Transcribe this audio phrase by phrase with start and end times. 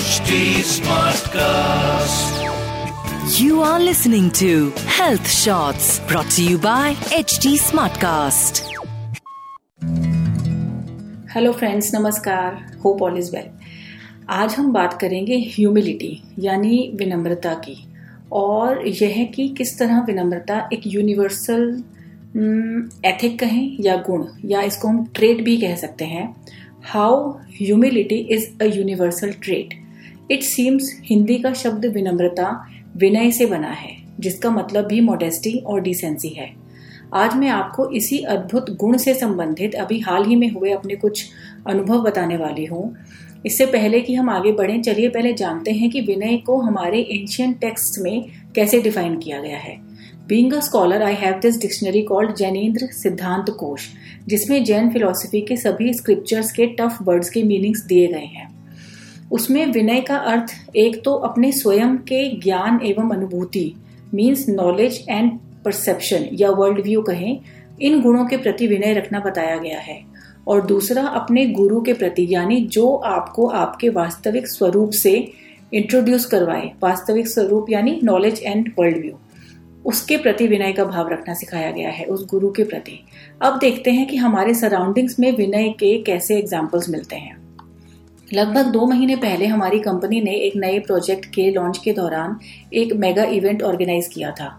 [0.00, 2.36] HD Smartcast.
[3.38, 8.60] You are listening to Health Shots brought to you by HT Smartcast.
[11.34, 12.56] Hello friends नमस्कार.
[12.84, 13.50] Hope all is well
[14.38, 16.12] आज हम बात करेंगे humility
[16.46, 17.76] यानी विनम्रता की.
[18.32, 21.62] और यह कि किस तरह विनम्रता एक यूनिवर्सल
[23.06, 26.34] एथिक कहें या गुण या इसको हम ट्रेड भी कह सकते हैं.
[26.94, 27.30] How
[27.60, 29.78] humility is a universal trait
[30.30, 32.50] it seems Hindi का शब्द विनम्रता,
[32.96, 36.48] विनय से बना है, जिसका मतलब भी मोडेस्टी और डिसेंसी है।
[37.14, 41.24] आज मैं आपको इसी अद्भुत गुण से संबंधित अभी हाल ही में हुए अपने कुछ
[41.66, 42.96] अनुभव बताने वाली हूँ।
[43.46, 47.52] इससे पहले कि हम आगे बढ़ें, चलिए पहले जानते हैं कि विनय को हमारे एंशियन
[47.52, 49.76] टेक्स्ट में कैसे डिफाइन किया गया है।
[50.28, 53.88] Being a scholar I have this dictionary called Jainendra Siddhant Kosh
[54.28, 58.48] जिसमें जैन फिलोसफी के सभी स्क्रिप्चर्स के टफ वर्ड्स के मीनिंग्स दिए गए हैं।
[59.30, 63.74] उसमें विनय का अर्थ एक तो अपने स्वयं के ज्ञान एवं अनुभूति
[64.14, 67.40] मीन्स नॉलेज एंड परसेप्शन या वर्ल्ड व्यू कहें,
[67.82, 70.02] इन गुणों के प्रति विनय रखना बताया गया है।
[70.48, 75.32] और दूसरा, अपने गुरु के प्रति, यानी जो आपको आपके वास्तविक स्वरूप से
[75.74, 79.12] इंट्रोड्यूस करवाए, वास्तविक स्वरूप, यानी नॉलेज एंड वर्ल्ड व्यू
[79.84, 83.04] उसके प्रति विनय का भाव रखना सिखाया गया है, उस गुरु के प्रति।
[83.42, 87.39] अब देखते हैं कि हमारे सराउंडिंग्स में विनय के कैसे एग्जाम्पल्स मिलते हैं।
[88.30, 92.38] लगभग दो महीने पहले हमारी कंपनी ने एक नए प्रोजेक्ट के लॉन्च के दौरान
[92.72, 94.50] एक मेगा इवेंट ऑर्गेनाइज किया था,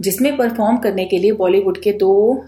[0.00, 2.44] जिसमें परफॉर्म करने के लिए बॉलीवुड के दो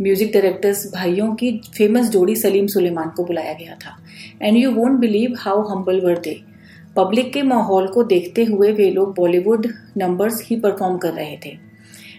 [0.00, 3.96] म्यूज़िक डायरेक्टर्स भाइयों की फ़ेमस जोड़ी सलीम सुलेमान को बुलाया गया था।
[4.42, 6.38] And you won't believe how humble were they
[6.96, 11.56] public के माहौल को देखते हुए वे लोग बॉलीवुड नंबर्स ही परफॉर्म कर रहे थे।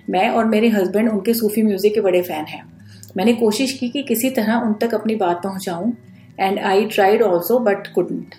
[0.10, 2.64] मैं और मेरे हस्बैंड उनके सूफी म्यूज़िक के बड़े फ़ैन हैं।
[3.18, 5.92] मैंने कोशिश की कि किसी तरह उन तक अपनी बात पहुंचाऊं
[6.42, 8.36] and I tried also but couldn't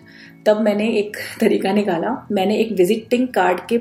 [0.46, 3.78] तब मैंने एक तरीका निकाला। मैंने एक विजिटिंग कार्ड के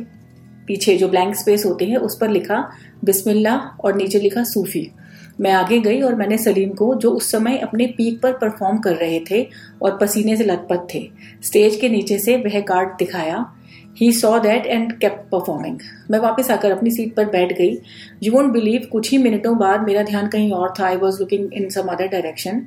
[0.68, 2.58] पीछे जो ब्लैंक स्पेस होते हैं, उस पर लिखा
[3.06, 4.92] बिस्मिल्ला और नीचे लिखा, सूफी.
[5.40, 8.96] मैं आगे गई और मैंने सलीम को, जो उस समय अपने पीक पर परफॉर्म कर
[8.96, 9.48] रहे थे
[9.82, 11.08] और पसीने से लथपथ थे
[11.44, 13.46] स्टेज के नीचे से वह कार्ड दिखाया।
[13.96, 15.80] He saw that and kept performing
[16.12, 17.78] मैं वापस आकर अपनी सीट पर बैठ गई।
[18.24, 21.54] यू वोंट बिलीव कुछ ही मिनटों बाद मेरा ध्यान कहीं और था। I was looking
[21.54, 22.62] in some other direction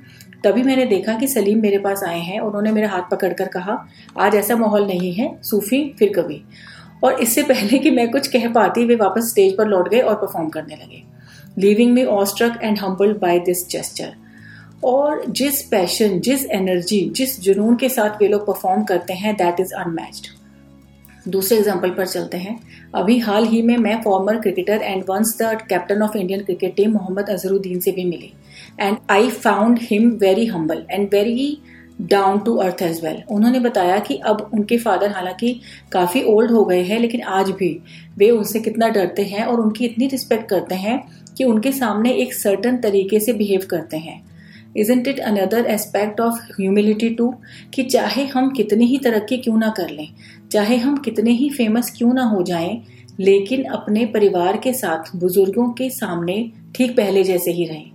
[0.44, 3.86] तभी मैंने देखा कि सलीम मेरे पास आए हैं। उन्होंने मेरा हाथ पकड़कर कहा,
[4.18, 6.42] आज ऐसा माहौल नहीं है, सूफी, फिर कभी।
[7.04, 10.14] और इससे पहले कि मैं कुछ कह पाती, वे वापस स्टेज पर लौट गए और
[10.14, 11.02] परफॉर्म करने लगे।
[11.58, 14.12] Leaving me awestruck and humble by this gesture
[14.84, 19.60] और जिस पैशन जिस एनर्जी जिस जुनून के साथ वे लोग परफॉर्म करते हैं दैट
[19.60, 20.26] इज़ अनमैच्ड
[21.26, 22.58] दूसरे एग्ज़ाम्पल पर चलते हैं।
[22.94, 26.92] अभी हाल ही में मैं former cricketer and once the captain of Indian cricket team
[26.92, 28.32] Mohammad Azharuddin से भी मिली।
[28.80, 31.56] And I found him very humble and very
[32.02, 35.52] down to earth as well उन्होंने बताया कि अब उनके फादर हालाँकि
[35.92, 37.78] काफ़ी ओल्ड हो गए हैं, लेकिन आज भी
[38.18, 41.02] वे उनसे कितना डरते हैं और उनकी इतनी रिस्पेक्ट करते हैं
[41.36, 44.22] कि उनके सामने एक सर्टन तरीके से बिहेव करते हैं।
[44.92, 47.32] Isn't it another aspect of humility too
[47.74, 50.08] कि चाहे हम कितनी ही तरक्की क्यों ना कर लें
[50.54, 52.82] चाहे हम कितने ही फ़ेमस क्यों ना हो जाएँ,
[53.20, 57.90] लेकिन अपने परिवार के साथ बुज़ुर्गों के सामने ठीक पहले जैसे ही रहें।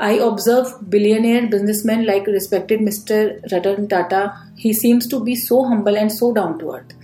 [0.00, 4.22] I observe billionaire businessman like respected mister Ratan Tata
[4.58, 6.94] he seems to be so humble and so down to earth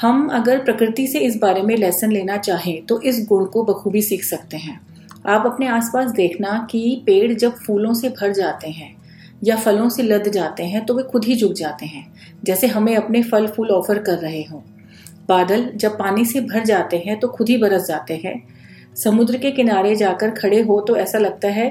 [0.00, 4.02] हम अगर प्रकृति से इस बारे में लेसन लेना चाहें तो इस गुण को बखूबी
[4.02, 4.78] सीख सकते हैं।
[5.26, 8.95] आप अपने आसपास देखना कि पेड़ जब फूलों से भर जाते हैं
[9.42, 12.06] या फलों से लद जाते हैं तो वे खुद ही झुक जाते हैं,
[12.44, 14.60] जैसे हमें अपने फल फूल ऑफ़र कर रहे हों।
[15.28, 18.42] बादल जब पानी से भर जाते हैं तो खुद ही बरस जाते हैं।
[18.94, 21.70] समुद्र के किनारे जाकर खड़े हो तो ऐसा लगता है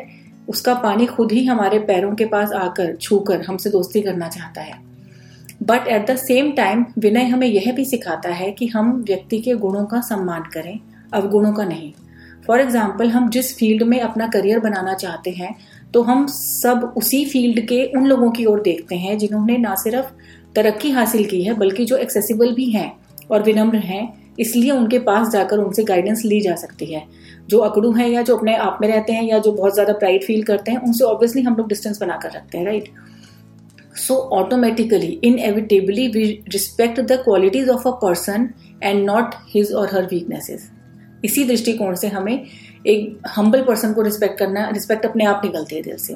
[0.49, 4.73] उसका पानी खुद ही हमारे पैरों के पास आकर छूकर हमसे दोस्ती करना चाहता है।
[5.63, 9.53] But at the same time विनय हमें यह भी सिखाता है कि हम व्यक्ति के
[9.55, 10.79] गुणों का सम्मान करें
[11.13, 11.91] अवगुणों का नहीं।
[12.47, 15.56] फॉर एग्ज़ाम्पल हम जिस फ़ील्ड में अपना करियर बनाना चाहते हैं
[15.94, 20.11] तो हम सब उसी फ़ील्ड के उन लोगों की ओर देखते हैं जिन्होंने ना सिर्फ़
[20.55, 22.91] तरक्की हासिल की है, बल्कि जो एक्सेसिबल भी हैं
[23.31, 27.03] और विनम्र हैं, इसलिए उनके पास जाकर उनसे गाइडेंस ली जा सकती है।
[27.49, 30.23] जो अकड़ू हैं या जो अपने आप में रहते हैं या जो बहुत ज़्यादा प्राइड
[30.23, 32.90] फील करते हैं, उनसे ऑब्वियसली हम लोग डिस्टेंस बनाकर रखते हैं right
[33.97, 38.49] so automatically inevitably we respect the qualities of a person
[38.84, 40.69] and not his or her weaknesses
[41.25, 42.33] इसी दृष्टिकोण से हमें
[42.87, 46.16] एक हम्बल पर्सन को रिस्पेक्ट करना रिस्पेक्ट अपने आप निकलती है दिल से।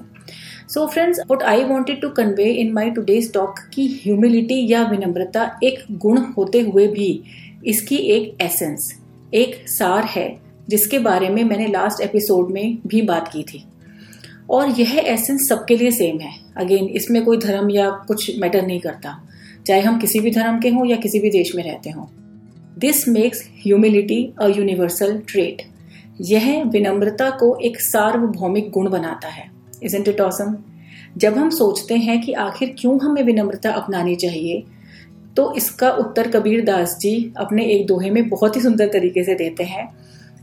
[0.70, 5.60] So friends what I wanted to convey in my today's talk की ह्यूमिलिटी या विनम्रता
[5.64, 7.24] एक गुण होते हुए भी
[7.66, 8.94] इसकी एक एसेंस
[9.34, 10.36] एक सार है,
[10.70, 13.64] जिसके बारे में मैंने लास्ट एपिसोड में भी बात की थी।
[14.50, 18.80] और यह एसेंस सबके लिए सेम है। अगेन इसमें कोई धर्म या कुछ मैटर नहीं
[18.80, 19.18] करता।
[19.68, 22.06] चाहे हम किसी भी धर्म के हों या किसी भी देश में रहते हों।
[22.80, 25.62] This makes humility a universal trait
[26.22, 29.52] यह विनम्रता को एक सार्वभौमिक गुण बनाता है
[29.84, 30.56] इजेंट इट ऑसम
[31.18, 34.64] जब हम सोचते हैं कि आखिर क्यों हमें विनम्रता अपनानी चाहिए
[35.38, 39.36] तो इसका उत्तर कबीर दास जी अपने एक दोहे में बहुत ही सुंदर तरीके से
[39.36, 39.88] देते हैं।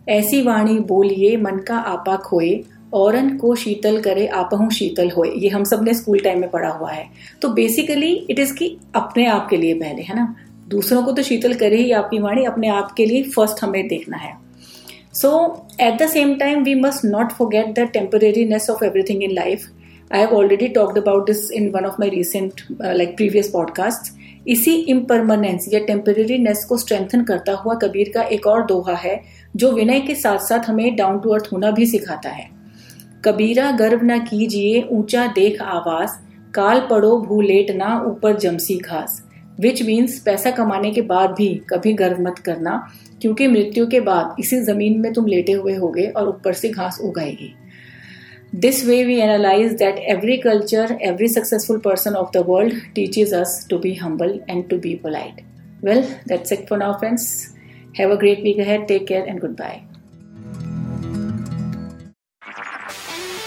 [0.08, 5.48] ऐसी वाणी बोलिए, मन का आपा खोए, औरन को शीतल करे, आपहू शीतल होए। ये
[5.48, 7.06] हम सबने स्कूल टाइम में पढ़ा हुआ है।
[7.42, 10.34] तो बेसिकली इट इज़ की अपने आप के लिए पहले, है ना?
[10.66, 14.16] दूसरों को तो शीतल करे ही आपकी वाणी, अपने आप के लिए फ़र्स्ट हमें देखना
[14.16, 14.34] है।
[15.14, 15.30] So
[15.80, 19.66] at the same time we must not forget the temporariness of everything in life
[20.12, 24.12] I have already talked about this in one of my recent like previous podcast
[24.48, 29.20] इसी इम्परमानेंस या temporariness को strengthen करता हुआ कबीर का एक और दोहा है,
[29.56, 32.48] जो विनय के साथ साथ हमें डाउन टू अर्थ होना भी सिखाता है।
[33.24, 36.18] कबीरा, गर्व न कीजिए, ऊँचा देख आवास
[36.54, 39.22] काल पड़ो भूलेट ना, ऊपर जमसी घास।
[39.58, 42.76] विच मीन्स पैसा कमाने के बाद भी कभी गर्व मत करना,
[43.22, 46.98] क्योंकि मृत्यु के बाद इसी ज़मीन में तुम लेटे हुए होगे और ऊपर से घास
[47.04, 47.52] उगाएगी।
[48.56, 53.66] This way we analyze that every culture every successful person of the world teaches us
[53.70, 55.42] to be humble and to be polite
[55.84, 57.28] well that's it for now friends
[57.98, 59.80] have a great week ahead take care and goodbye